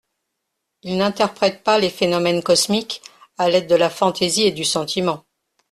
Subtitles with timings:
[0.81, 3.03] Il n'interprète pas les phénomènes cosmiques
[3.37, 5.23] à l'aide de la fantaisie et du sentiment.